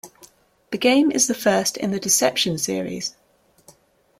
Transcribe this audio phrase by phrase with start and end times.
[0.71, 3.15] The game is the first in the "Deception" series.